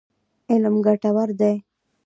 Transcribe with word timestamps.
علم 0.51 0.75
ګټور 0.85 1.29
دی. 1.39 1.55